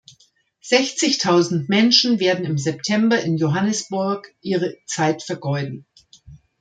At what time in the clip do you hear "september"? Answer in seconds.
2.57-3.19